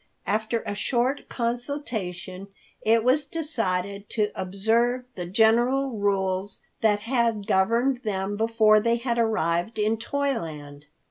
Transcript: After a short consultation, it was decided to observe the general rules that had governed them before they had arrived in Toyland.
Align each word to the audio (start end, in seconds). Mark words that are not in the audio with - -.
After 0.25 0.63
a 0.65 0.73
short 0.73 1.29
consultation, 1.29 2.47
it 2.81 3.03
was 3.03 3.27
decided 3.27 4.09
to 4.09 4.31
observe 4.33 5.03
the 5.13 5.27
general 5.27 5.91
rules 5.91 6.63
that 6.79 7.01
had 7.01 7.45
governed 7.45 7.97
them 8.01 8.35
before 8.35 8.79
they 8.79 8.95
had 8.95 9.19
arrived 9.19 9.77
in 9.77 9.97
Toyland. 9.97 10.87